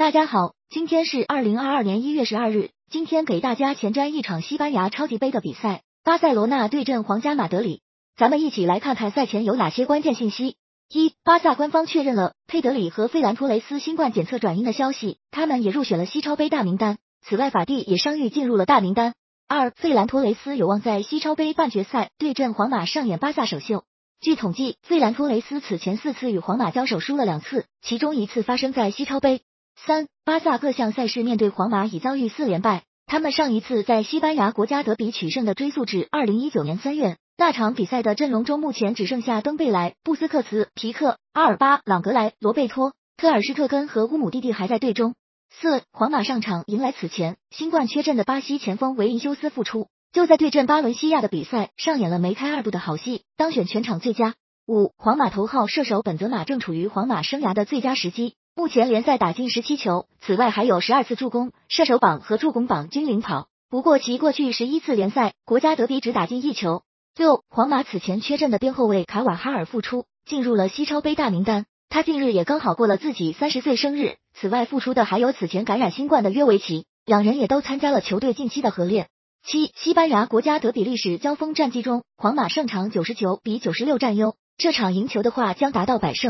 [0.00, 2.70] 大家好，今天是二零二二年一月十二日。
[2.90, 7.82] 今天给大家前瞻一场西班牙超级杯的比赛，巴塞罗那对阵皇家马德里。
[8.16, 10.56] 咱们一起来看看赛前有哪些关键信息。
[10.88, 16.96] 一、巴萨官方确认了佩德里和费兰托雷斯新冠检测转阴的消息，他们也入选了西超杯大名单。
[17.20, 19.12] 此外，法蒂也伤愈进入了大名单。
[19.48, 23.84] 二、费兰托雷斯有望在西超杯半决赛对阵皇马上演巴萨首秀。
[24.18, 29.42] 据统计，费兰托雷斯此前四次与皇马交手输了两次，其中一次发生在西超杯。
[29.86, 45.14] 三、巴萨各项赛事面对皇马已遭遇四连败，他们上一次在西班牙国家德比取胜的追溯至二零一九年三月，那场比赛的阵容中目前只剩下登贝莱、布斯克茨、皮克、阿尔巴、朗格莱、罗贝托、特尔施特根和乌姆蒂蒂还在队中。
[45.50, 54.34] 四、皇马上场迎来此前新冠缺阵的巴西前锋维尼修斯复出，就在对阵巴伦西亚的比赛上演了梅开二度的好戏，当选全场最佳。
[54.66, 58.34] 五、皇马头号射手本泽马正处于皇马生涯的最佳时机。
[58.60, 63.48] 目前联赛打进十七球，此外还有十二次助攻，射手榜和助攻榜均领跑。
[63.70, 66.82] 不过其过去十一次联赛国家德比只打进一球。
[67.16, 71.64] 六，皇马此前缺阵的边后卫卡瓦哈尔复出，进入了西超杯大名单。
[71.88, 74.16] 他近日也刚好过了自己三十岁生日。
[74.34, 79.08] 此外复出的还有此前感染新冠的约维奇，两人也都参加了球队近期的合练。
[79.42, 86.28] 七，西班牙国家德比历史交锋战绩中，皇马胜场九十九比九十六占优，这场赢球的话将达到百胜。